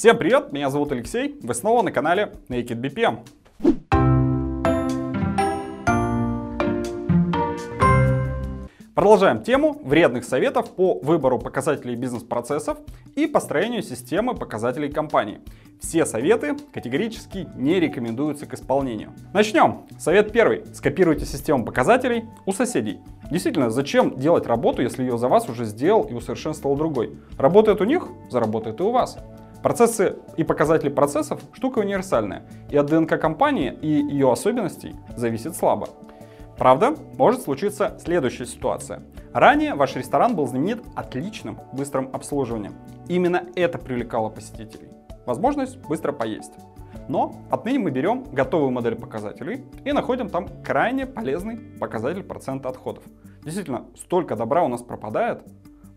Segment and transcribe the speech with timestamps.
[0.00, 3.18] Всем привет, меня зовут Алексей, вы снова на канале Naked BPM.
[8.94, 12.78] Продолжаем тему вредных советов по выбору показателей бизнес-процессов
[13.14, 15.42] и построению системы показателей компании.
[15.82, 19.12] Все советы категорически не рекомендуются к исполнению.
[19.34, 19.82] Начнем.
[19.98, 20.64] Совет первый.
[20.72, 23.00] Скопируйте систему показателей у соседей.
[23.30, 27.18] Действительно, зачем делать работу, если ее за вас уже сделал и усовершенствовал другой?
[27.36, 29.18] Работает у них, заработает и у вас.
[29.62, 35.88] Процессы и показатели процессов– штука универсальная, и от ДНК компании и ее особенностей зависит слабо.
[36.56, 39.02] Правда, может случиться следующая ситуация.
[39.34, 42.74] Ранее ваш ресторан был знаменит отличным быстрым обслуживанием.
[43.08, 44.88] Именно это привлекало посетителей.
[45.26, 46.52] Возможность быстро поесть.
[47.08, 53.04] Но отныне мы берем готовую модель показателей и находим там крайне полезный показатель процента отходов.
[53.42, 55.42] Действительно, столько добра у нас пропадает,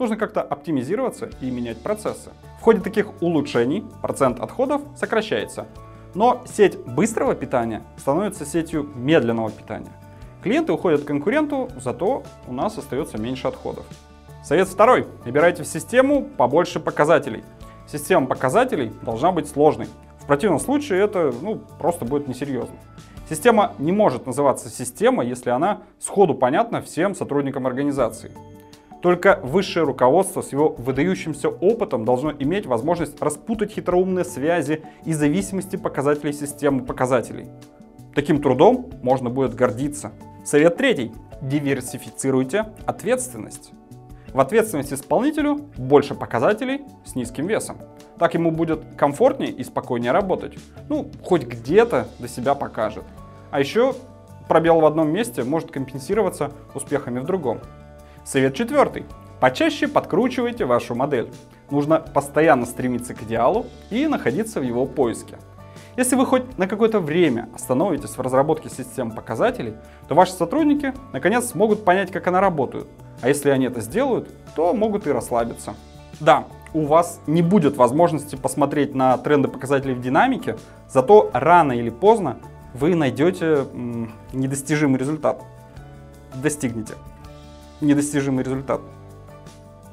[0.00, 2.30] нужно как-то оптимизироваться и менять процессы.
[2.58, 5.66] В ходе таких улучшений процент отходов сокращается.
[6.14, 9.92] Но сеть быстрого питания становится сетью медленного питания.
[10.42, 13.84] Клиенты уходят к конкуренту, зато у нас остается меньше отходов.
[14.42, 15.06] Совет второй.
[15.24, 17.44] Набирайте в систему побольше показателей.
[17.86, 19.86] Система показателей должна быть сложной.
[20.18, 22.76] В противном случае это ну, просто будет несерьезно.
[23.28, 28.32] Система не может называться система, если она сходу понятна всем сотрудникам организации.
[29.02, 35.76] Только высшее руководство с его выдающимся опытом должно иметь возможность распутать хитроумные связи и зависимости
[35.76, 37.46] показателей системы показателей.
[38.14, 40.12] Таким трудом можно будет гордиться.
[40.44, 41.12] Совет третий.
[41.40, 43.72] Диверсифицируйте ответственность.
[44.34, 47.78] В ответственность исполнителю больше показателей с низким весом.
[48.18, 50.58] Так ему будет комфортнее и спокойнее работать.
[50.88, 53.04] Ну, хоть где-то до себя покажет.
[53.50, 53.94] А еще
[54.46, 57.60] пробел в одном месте может компенсироваться успехами в другом.
[58.30, 59.06] Совет четвертый.
[59.40, 61.32] Почаще подкручивайте вашу модель.
[61.68, 65.36] Нужно постоянно стремиться к идеалу и находиться в его поиске.
[65.96, 69.74] Если вы хоть на какое-то время остановитесь в разработке систем показателей,
[70.06, 72.86] то ваши сотрудники наконец смогут понять, как она работает.
[73.20, 75.74] А если они это сделают, то могут и расслабиться.
[76.20, 80.56] Да, у вас не будет возможности посмотреть на тренды показателей в динамике,
[80.88, 82.36] зато рано или поздно
[82.74, 85.42] вы найдете м, недостижимый результат.
[86.40, 86.94] Достигнете
[87.80, 88.80] недостижимый результат.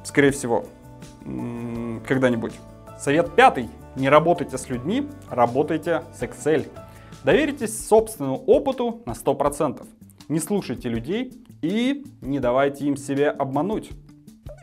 [0.03, 0.65] Скорее всего,
[2.07, 2.53] когда-нибудь.
[2.99, 3.69] Совет пятый.
[3.95, 6.67] Не работайте с людьми, работайте с Excel.
[7.23, 9.85] Доверитесь собственному опыту на 100%.
[10.29, 13.91] Не слушайте людей и не давайте им себя обмануть.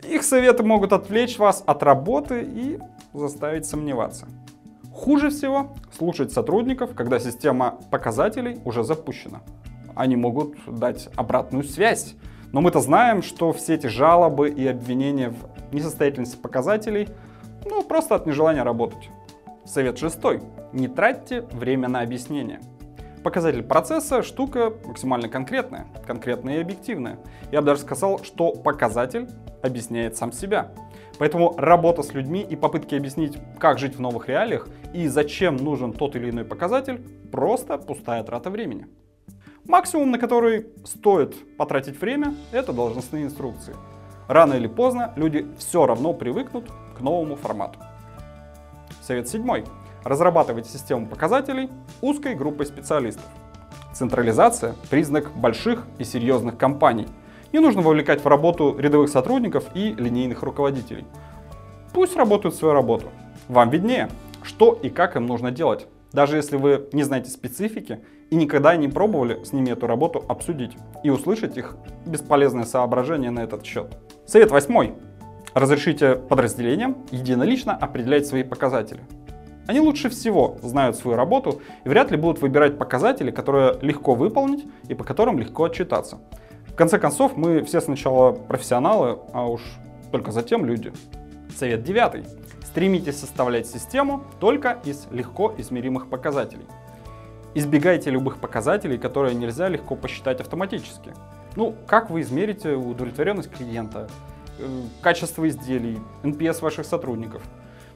[0.07, 2.79] Их советы могут отвлечь вас от работы и
[3.13, 4.27] заставить сомневаться.
[4.93, 9.41] Хуже всего слушать сотрудников, когда система показателей уже запущена.
[9.95, 12.15] Они могут дать обратную связь.
[12.51, 17.09] Но мы-то знаем, что все эти жалобы и обвинения в несостоятельности показателей
[17.65, 19.09] ну, просто от нежелания работать.
[19.65, 20.41] Совет шестой.
[20.71, 22.59] Не тратьте время на объяснение.
[23.23, 27.17] Показатель процесса– штука максимально конкретная, конкретная и объективная.
[27.51, 29.27] Я бы даже сказал, что показатель
[29.63, 30.71] объясняет сам себя.
[31.17, 35.91] Поэтому работа с людьми и попытки объяснить, как жить в новых реалиях и зачем нужен
[35.91, 37.01] тот или иной показатель–
[37.31, 38.87] просто пустая трата времени.
[39.67, 43.75] Максимум, на который стоит потратить время, это должностные инструкции.
[44.27, 47.79] Рано или поздно люди все равно привыкнут к новому формату.
[49.01, 49.65] Совет седьмой.
[50.03, 51.71] Разрабатывайте систему показателей
[52.01, 53.25] узкой группой специалистов.
[53.91, 57.07] Централизация– признак больших и серьезных компаний.
[57.51, 61.05] Не нужно вовлекать в работу рядовых сотрудников и линейных руководителей.
[61.91, 63.07] Пусть работают свою работу.
[63.47, 64.09] Вам виднее,
[64.43, 65.87] что и как им нужно делать.
[66.15, 67.99] Даже если вы не знаете специфики
[68.29, 70.71] и никогда не пробовали с ними эту работу обсудить
[71.03, 73.97] и услышать их бесполезные соображения на этот счет.
[74.25, 74.93] Совет восьмой.
[75.53, 79.01] Разрешите подразделениям единолично определять свои показатели.
[79.67, 84.63] Они лучше всего знают свою работу и вряд ли будут выбирать показатели, которые легко выполнить
[84.87, 86.19] и по которым легко отчитаться.
[86.67, 89.61] В конце концов, мы все сначала профессионалы, а уж
[90.13, 90.93] только затем люди.
[91.55, 92.25] Совет девятый.
[92.63, 96.65] Стремитесь составлять систему только из легко измеримых показателей.
[97.53, 101.13] Избегайте любых показателей, которые нельзя легко посчитать автоматически.
[101.55, 104.09] Ну, как вы измерите удовлетворенность клиента,
[104.57, 107.41] Э, качество изделий, NPS ваших сотрудников.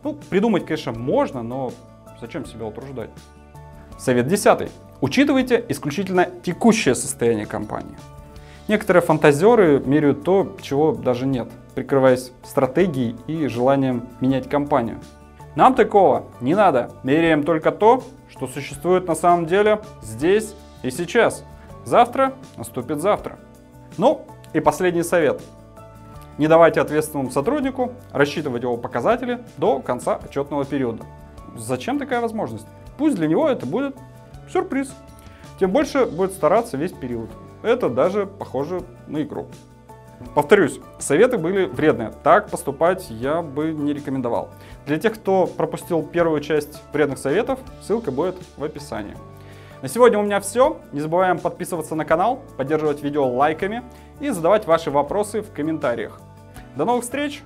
[0.03, 1.71] Ну, придумать, конечно, можно, но
[2.19, 3.09] зачем себя утруждать?
[3.97, 4.69] Совет десятый.
[5.01, 7.97] Учитывайте исключительно текущее состояние компании.
[8.67, 14.99] Некоторые фантазеры меряют то, чего даже нет, прикрываясь стратегией и желанием менять компанию.
[15.55, 16.91] Нам такого не надо.
[17.03, 21.43] Меряем только то, что существует на самом деле здесь и сейчас.
[21.85, 23.39] Завтра наступит завтра.
[23.97, 25.41] Ну и последний совет.
[26.37, 31.03] Не давайте ответственному сотруднику рассчитывать его показатели до конца отчетного периода.
[31.57, 32.67] зачем такая возможность?
[32.97, 33.97] Пусть для него это будет
[34.51, 34.93] сюрприз.
[35.59, 37.29] Тем больше будет стараться весь период.
[37.61, 39.47] Это даже похоже на игру.
[40.35, 42.11] Повторюсь, советы были вредные.
[42.23, 44.49] Так поступать я бы не рекомендовал.
[44.85, 49.15] Для тех, кто пропустил первую часть вредных советов, ссылка будет в описании.
[49.81, 50.77] На сегодня у меня все.
[50.91, 53.83] Не забываем подписываться на канал, поддерживать видео лайками
[54.19, 56.19] и задавать ваши вопросы в комментариях.
[56.75, 57.41] До новых встреч!